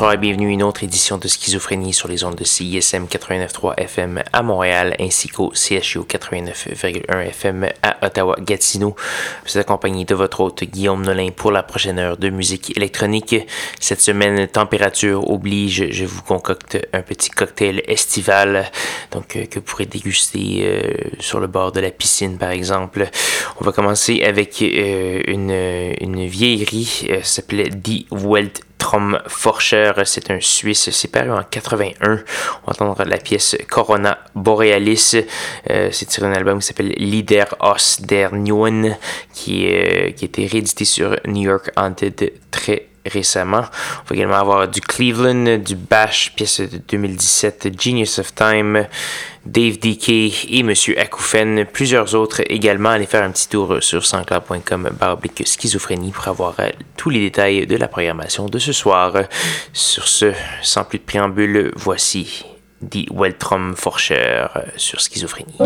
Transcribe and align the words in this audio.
Bonsoir 0.00 0.14
et 0.14 0.16
bienvenue 0.16 0.48
à 0.48 0.52
une 0.52 0.62
autre 0.62 0.82
édition 0.82 1.18
de 1.18 1.28
Schizophrénie 1.28 1.92
sur 1.92 2.08
les 2.08 2.24
ondes 2.24 2.34
de 2.34 2.42
CISM 2.42 3.04
89.3 3.04 3.74
FM 3.76 4.22
à 4.32 4.42
Montréal 4.42 4.96
ainsi 4.98 5.28
qu'au 5.28 5.52
CHU 5.52 5.98
89.1 6.08 7.26
FM 7.26 7.68
à 7.82 8.06
Ottawa-Gatineau. 8.06 8.96
Vous 9.44 9.50
êtes 9.50 9.58
accompagné 9.58 10.06
de 10.06 10.14
votre 10.14 10.40
hôte 10.40 10.64
Guillaume 10.64 11.04
Nolin 11.04 11.32
pour 11.36 11.52
la 11.52 11.62
prochaine 11.62 11.98
heure 11.98 12.16
de 12.16 12.30
musique 12.30 12.74
électronique. 12.78 13.36
Cette 13.78 14.00
semaine, 14.00 14.48
température 14.48 15.30
oblige, 15.30 15.90
je 15.90 16.06
vous 16.06 16.22
concocte 16.22 16.78
un 16.94 17.02
petit 17.02 17.28
cocktail 17.28 17.82
estival 17.86 18.70
donc 19.12 19.36
euh, 19.36 19.44
que 19.44 19.58
vous 19.58 19.66
pourrez 19.66 19.84
déguster 19.84 20.60
euh, 20.62 20.80
sur 21.18 21.40
le 21.40 21.46
bord 21.46 21.72
de 21.72 21.80
la 21.80 21.90
piscine 21.90 22.38
par 22.38 22.52
exemple? 22.52 23.06
On 23.60 23.66
va 23.66 23.72
commencer 23.72 24.22
avec 24.22 24.62
euh, 24.62 25.20
une, 25.26 25.50
une 26.00 26.26
vieillerie, 26.26 27.06
ça 27.22 27.22
s'appelait 27.22 27.68
Die 27.68 28.06
Welt 28.10 28.62
Forscher, 29.26 29.92
c'est 30.04 30.30
un 30.30 30.40
Suisse, 30.40 30.90
c'est 30.90 31.08
paru 31.08 31.30
en 31.30 31.42
81. 31.42 31.94
On 32.10 32.14
va 32.14 32.22
entendre 32.66 33.04
la 33.04 33.18
pièce 33.18 33.56
Corona 33.68 34.18
Borealis. 34.34 35.16
Euh, 35.70 35.88
c'est 35.92 36.06
tiré 36.06 36.26
d'un 36.26 36.34
album 36.34 36.58
qui 36.58 36.66
s'appelle 36.66 36.92
Lieder 36.96 37.44
aus 37.60 38.00
der 38.00 38.34
Neuen, 38.34 38.96
qui, 39.32 39.66
euh, 39.66 40.10
qui 40.10 40.24
a 40.24 40.26
été 40.26 40.46
réédité 40.46 40.84
sur 40.84 41.16
New 41.26 41.42
York 41.42 41.70
Haunted 41.76 42.32
très 42.50 42.89
récemment. 43.06 43.62
On 43.62 44.08
va 44.08 44.16
également 44.16 44.36
avoir 44.36 44.68
du 44.68 44.80
Cleveland, 44.80 45.58
du 45.58 45.76
Bash, 45.76 46.32
pièce 46.34 46.60
de 46.60 46.78
2017, 46.88 47.80
Genius 47.80 48.18
of 48.18 48.34
Time, 48.34 48.86
Dave 49.46 49.78
DK 49.78 50.08
et 50.50 50.62
Monsieur 50.62 50.98
Akoufen, 50.98 51.64
plusieurs 51.64 52.14
autres 52.14 52.42
également. 52.48 52.90
Allez 52.90 53.06
faire 53.06 53.22
un 53.22 53.30
petit 53.30 53.48
tour 53.48 53.78
sur 53.80 54.04
sanscloud.com 54.04 54.90
baroblique 54.98 55.42
schizophrénie 55.46 56.12
pour 56.12 56.28
avoir 56.28 56.54
euh, 56.60 56.70
tous 56.96 57.10
les 57.10 57.20
détails 57.20 57.66
de 57.66 57.76
la 57.76 57.88
programmation 57.88 58.46
de 58.46 58.58
ce 58.58 58.72
soir. 58.72 59.14
Sur 59.72 60.06
ce, 60.06 60.32
sans 60.62 60.84
plus 60.84 60.98
de 60.98 61.04
préambule, 61.04 61.72
voici 61.76 62.44
Die 62.82 63.08
Weltrom 63.12 63.76
Forscher 63.76 64.46
sur 64.76 65.00
schizophrénie. 65.00 65.56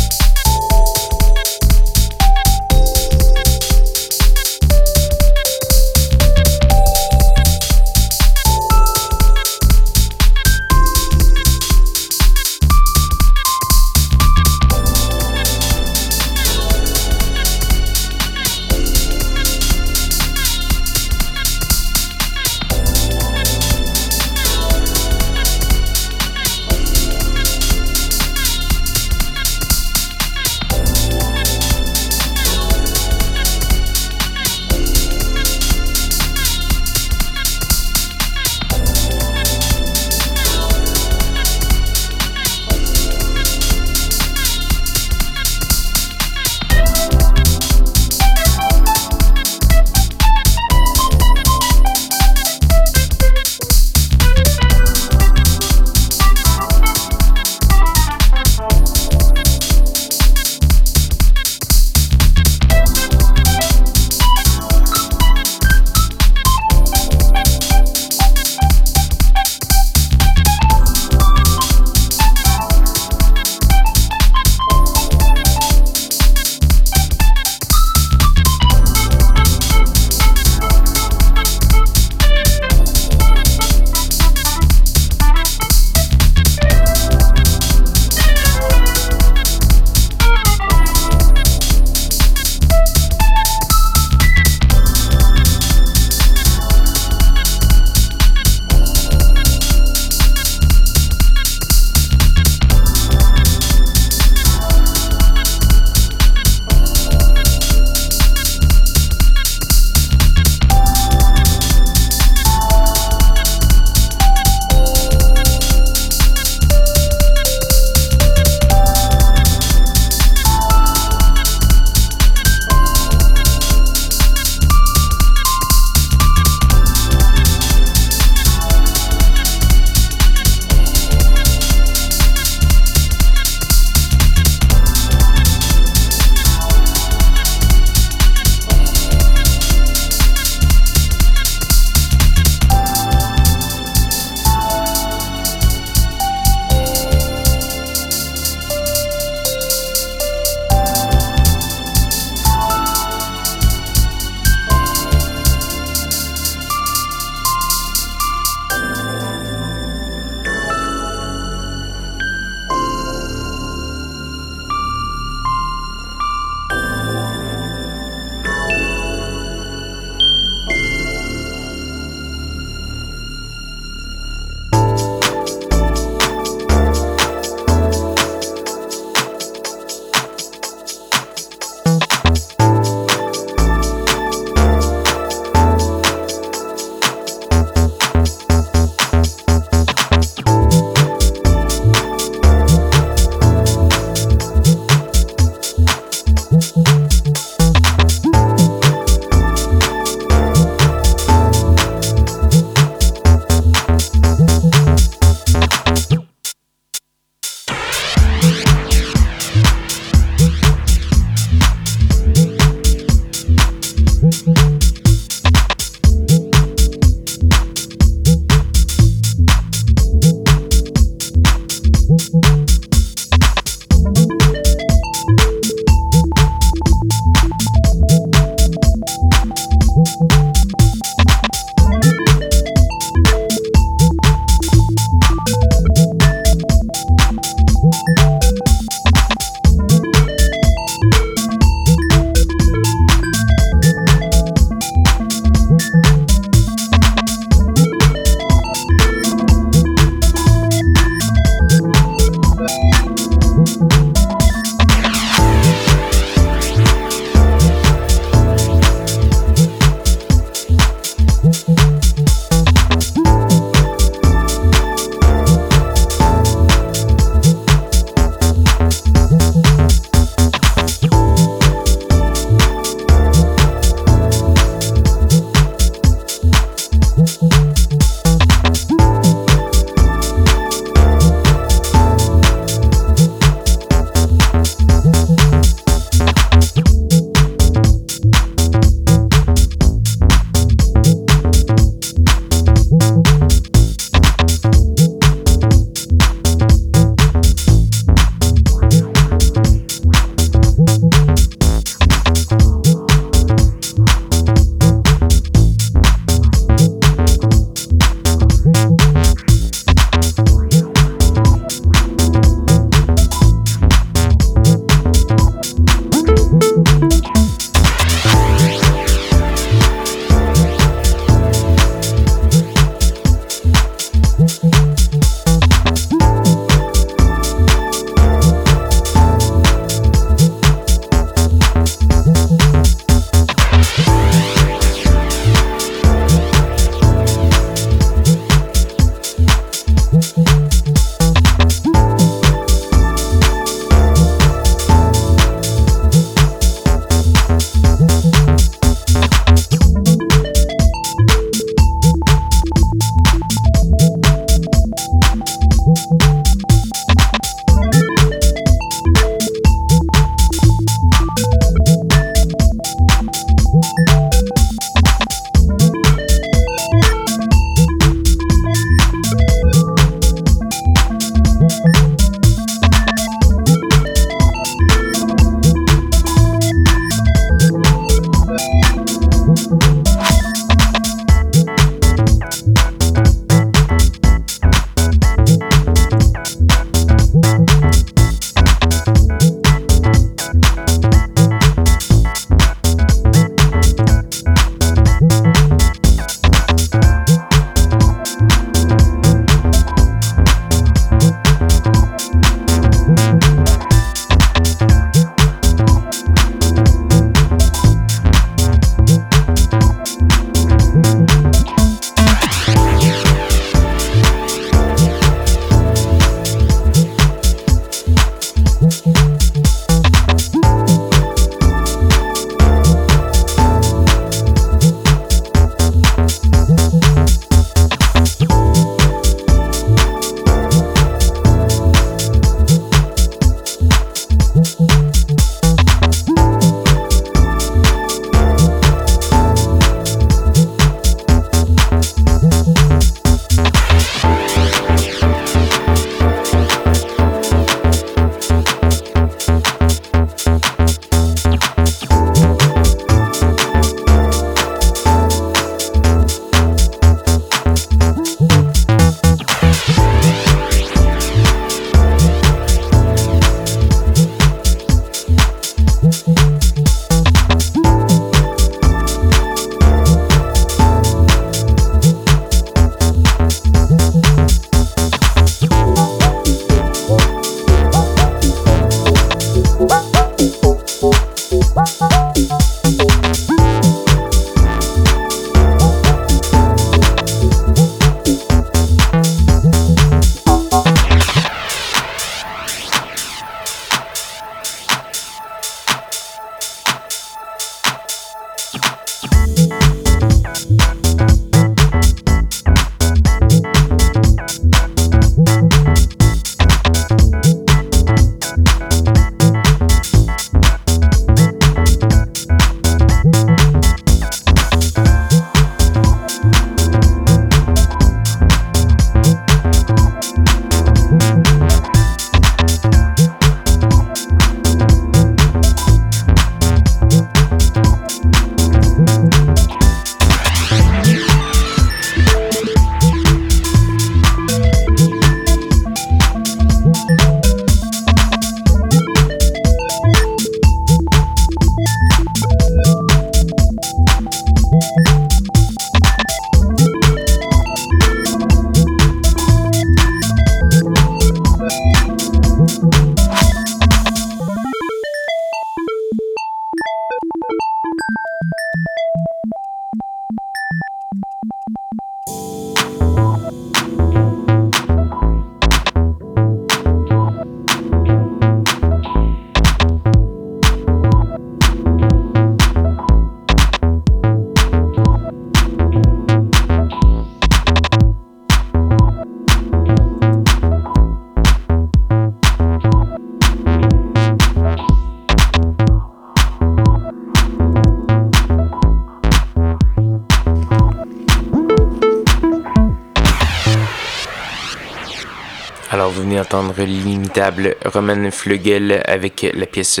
L'imitable 596.84 597.76
Roman 597.84 598.30
Flugel 598.30 599.02
avec 599.06 599.46
la 599.54 599.66
pièce 599.66 600.00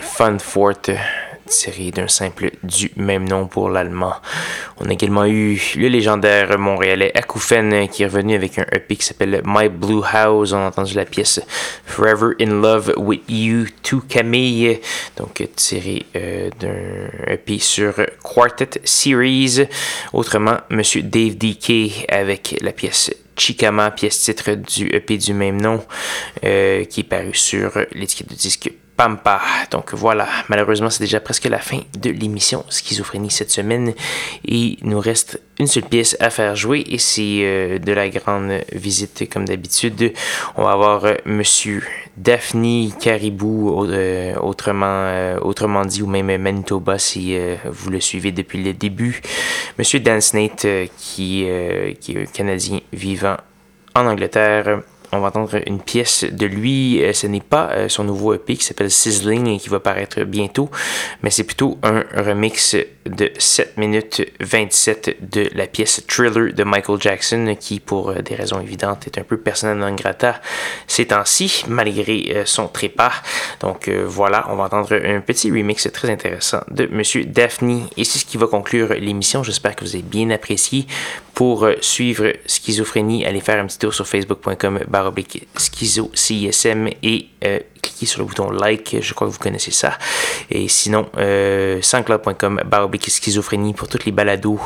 Fun 0.00 0.38
Fort 0.38 0.74
tirée 1.48 1.90
d'un 1.90 2.08
simple 2.08 2.50
du 2.62 2.90
même 2.96 3.26
nom 3.28 3.46
pour 3.46 3.70
l'allemand. 3.70 4.14
On 4.78 4.88
a 4.88 4.92
également 4.92 5.26
eu 5.26 5.60
le 5.76 5.88
légendaire 5.88 6.58
montréalais 6.58 7.10
Akoufen 7.16 7.88
qui 7.88 8.02
est 8.02 8.06
revenu 8.06 8.34
avec 8.34 8.58
un 8.58 8.66
EP 8.72 8.96
qui 8.96 9.04
s'appelle 9.04 9.42
My 9.44 9.68
Blue 9.68 10.02
House. 10.12 10.52
On 10.52 10.58
a 10.58 10.68
entendu 10.68 10.94
la 10.94 11.04
pièce 11.04 11.40
Forever 11.86 12.34
in 12.40 12.60
Love 12.60 12.92
with 12.96 13.22
You 13.28 13.66
to 13.82 14.02
Camille, 14.08 14.80
donc 15.16 15.42
tiré 15.56 16.06
euh, 16.16 16.50
d'un 16.60 17.32
EP 17.32 17.58
sur 17.58 17.94
Quartet 18.22 18.80
Series. 18.84 19.66
Autrement, 20.12 20.58
Monsieur 20.70 21.02
Dave 21.02 21.36
DK 21.36 22.06
avec 22.08 22.56
la 22.60 22.72
pièce 22.72 23.10
Chikama, 23.38 23.90
pièce 23.90 24.20
titre 24.20 24.52
du 24.54 24.88
EP 24.94 25.16
du 25.16 25.32
même 25.32 25.60
nom, 25.60 25.84
euh, 26.44 26.84
qui 26.84 27.00
est 27.00 27.04
paru 27.04 27.34
sur 27.34 27.72
l'étiquette 27.92 28.28
de 28.30 28.34
disque 28.34 28.70
Pampa. 28.98 29.40
Donc 29.70 29.94
voilà, 29.94 30.26
malheureusement, 30.48 30.90
c'est 30.90 31.04
déjà 31.04 31.20
presque 31.20 31.44
la 31.44 31.60
fin 31.60 31.78
de 31.96 32.10
l'émission 32.10 32.64
Schizophrénie 32.68 33.30
cette 33.30 33.52
semaine. 33.52 33.94
Il 34.44 34.78
nous 34.82 34.98
reste 34.98 35.40
une 35.60 35.68
seule 35.68 35.84
pièce 35.84 36.16
à 36.18 36.30
faire 36.30 36.56
jouer 36.56 36.82
et 36.84 36.98
c'est 36.98 37.42
euh, 37.42 37.78
de 37.78 37.92
la 37.92 38.08
grande 38.08 38.60
visite 38.72 39.32
comme 39.32 39.44
d'habitude. 39.44 40.12
On 40.56 40.64
va 40.64 40.72
avoir 40.72 41.04
euh, 41.04 41.14
Monsieur 41.26 41.84
Daphne 42.16 42.90
Caribou, 43.00 43.84
euh, 43.84 44.34
autrement, 44.40 45.36
autrement 45.42 45.84
dit, 45.84 46.02
ou 46.02 46.08
même 46.08 46.36
Manitoba 46.42 46.98
si 46.98 47.38
vous 47.66 47.90
le 47.90 48.00
suivez 48.00 48.32
depuis 48.32 48.64
le 48.64 48.72
début. 48.72 49.22
Monsieur 49.78 50.00
Dan 50.00 50.20
Snate, 50.20 50.66
qui, 50.98 51.46
qui 52.00 52.12
est 52.12 52.22
un 52.22 52.26
Canadien 52.26 52.80
vivant 52.92 53.36
en 53.94 54.06
Angleterre 54.06 54.80
on 55.12 55.20
va 55.20 55.28
entendre 55.28 55.60
une 55.66 55.80
pièce 55.80 56.24
de 56.24 56.46
lui. 56.46 57.02
Euh, 57.02 57.12
ce 57.12 57.26
n'est 57.26 57.40
pas 57.40 57.70
euh, 57.72 57.88
son 57.88 58.04
nouveau 58.04 58.34
EP 58.34 58.56
qui 58.56 58.64
s'appelle 58.64 58.90
Sizzling 58.90 59.46
et 59.46 59.58
qui 59.58 59.68
va 59.68 59.80
paraître 59.80 60.22
bientôt, 60.22 60.70
mais 61.22 61.30
c'est 61.30 61.44
plutôt 61.44 61.78
un 61.82 62.04
remix 62.14 62.76
de 63.08 63.30
7 63.38 63.76
minutes 63.76 64.22
27 64.40 65.16
de 65.30 65.48
la 65.54 65.66
pièce 65.66 66.04
Thriller 66.06 66.52
de 66.52 66.64
Michael 66.64 67.00
Jackson, 67.00 67.56
qui 67.58 67.80
pour 67.80 68.10
euh, 68.10 68.22
des 68.22 68.34
raisons 68.34 68.60
évidentes 68.60 69.06
est 69.06 69.18
un 69.18 69.22
peu 69.22 69.38
personnel 69.38 69.78
non 69.78 69.94
grata 69.94 70.40
ces 70.86 71.06
temps-ci, 71.06 71.64
malgré 71.68 72.42
son 72.44 72.68
trépas. 72.68 73.12
Donc 73.60 73.88
voilà, 73.88 74.46
on 74.50 74.56
va 74.56 74.64
entendre 74.64 74.94
un 74.94 75.20
petit 75.20 75.50
remix 75.50 75.88
très 75.92 76.10
intéressant 76.10 76.60
de 76.70 76.86
Monsieur 76.90 77.24
Daphne. 77.24 77.86
Et 77.96 78.04
c'est 78.04 78.18
ce 78.18 78.24
qui 78.24 78.36
va 78.36 78.46
conclure 78.46 78.94
l'émission. 78.94 79.42
J'espère 79.42 79.76
que 79.76 79.84
vous 79.84 79.94
avez 79.94 80.02
bien 80.02 80.30
apprécié. 80.30 80.86
Pour 81.34 81.68
suivre 81.80 82.32
Schizophrénie, 82.46 83.24
allez 83.24 83.40
faire 83.40 83.62
un 83.62 83.66
petit 83.66 83.78
tour 83.78 83.94
sur 83.94 84.06
facebook.com 84.06 84.80
baroblique 84.88 85.46
schizo 85.56 86.10
CISM 86.14 86.88
et 87.02 87.26
euh, 87.44 87.60
cliquez 87.88 88.06
sur 88.06 88.20
le 88.20 88.26
bouton 88.26 88.50
like, 88.50 88.96
je 89.00 89.14
crois 89.14 89.26
que 89.26 89.32
vous 89.32 89.38
connaissez 89.38 89.70
ça. 89.70 89.96
Et 90.50 90.68
sinon, 90.68 91.08
euh, 91.16 91.80
sanscloud.com 91.82 92.62
baroblique 92.66 93.10
schizophrénie 93.10 93.72
pour 93.74 93.88
toutes 93.88 94.04
les 94.04 94.12
balados, 94.12 94.60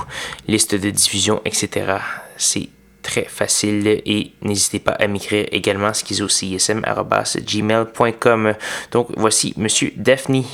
liste 0.49 0.75
de 0.75 0.91
diffusion, 0.91 1.41
etc. 1.45 1.99
C'est 2.37 2.69
très 3.03 3.25
facile 3.25 3.87
et 3.87 4.33
n'hésitez 4.43 4.79
pas 4.79 4.93
à 4.93 5.07
m'écrire 5.07 5.47
également 5.53 5.93
schizocism.gmail.com. 5.93 8.55
Donc 8.93 9.09
voici 9.17 9.53
Monsieur 9.57 9.93
Daphne. 9.97 10.45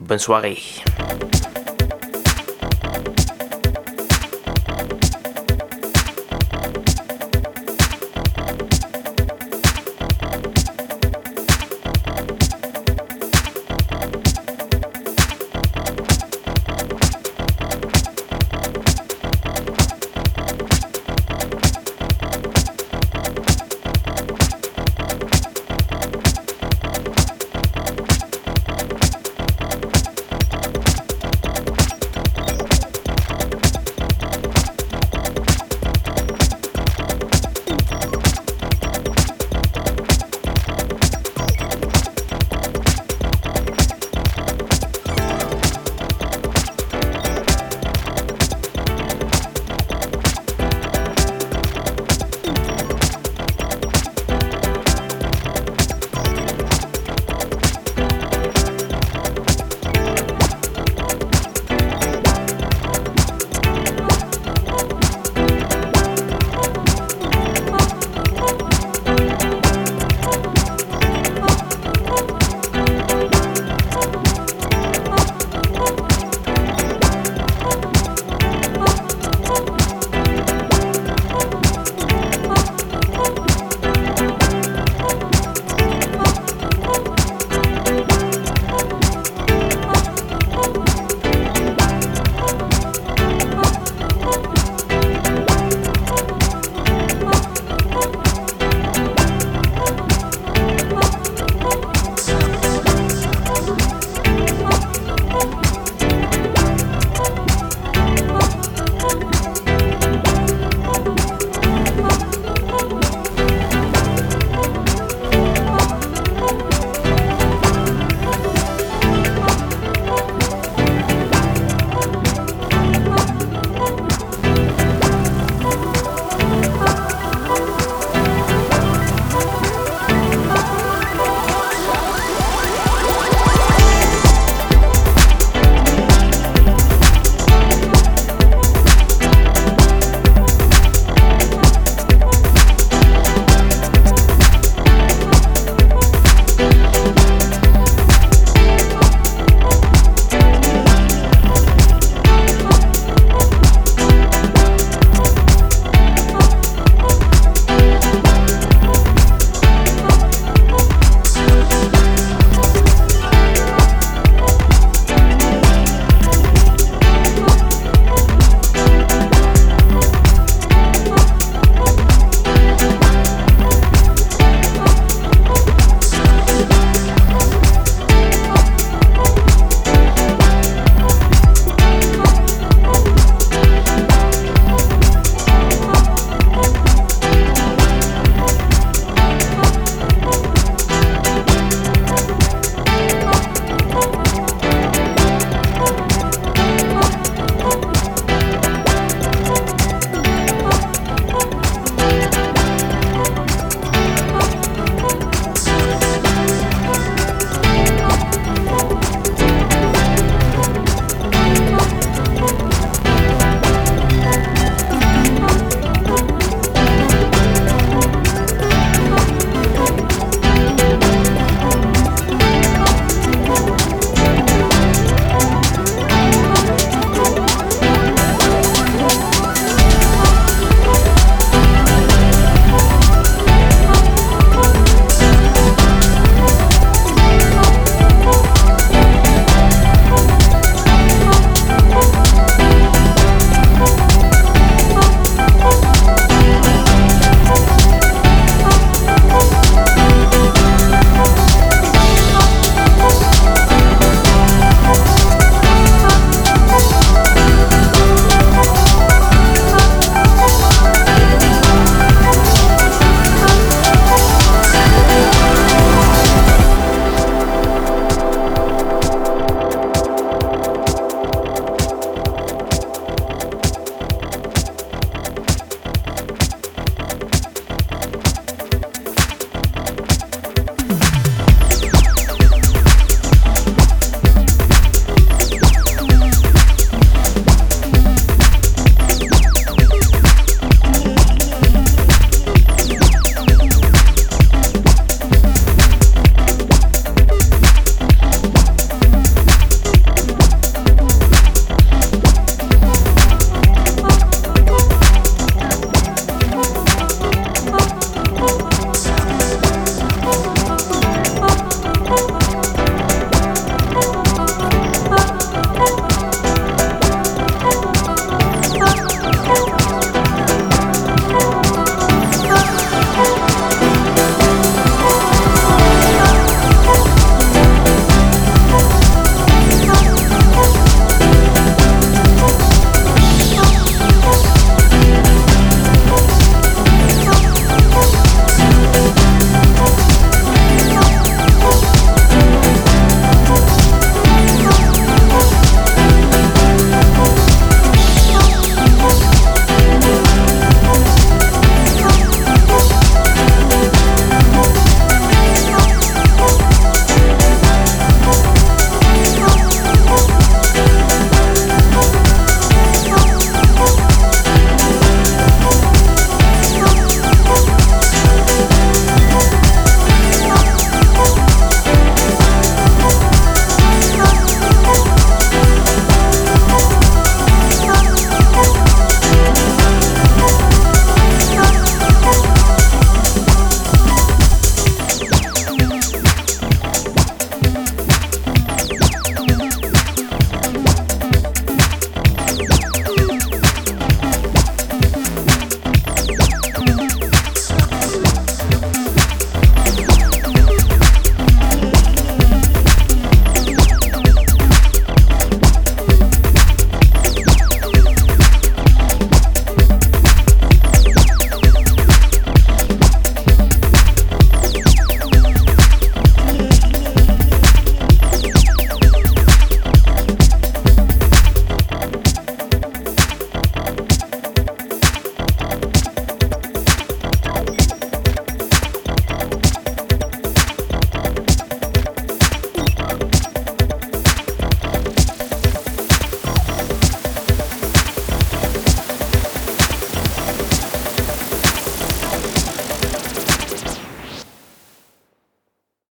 Bonne 0.00 0.18
soirée. 0.18 0.58